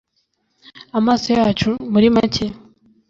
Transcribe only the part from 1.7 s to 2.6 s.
muri make